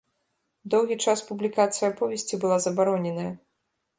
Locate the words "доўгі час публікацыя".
0.73-1.91